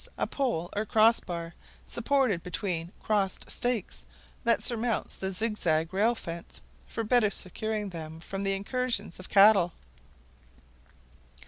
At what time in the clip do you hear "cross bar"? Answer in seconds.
0.83-1.53